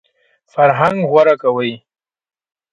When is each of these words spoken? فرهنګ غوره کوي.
فرهنګ 0.51 0.97
غوره 1.11 1.35
کوي. 1.41 1.73